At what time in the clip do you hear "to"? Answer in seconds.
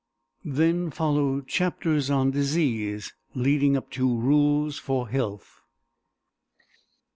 3.91-4.17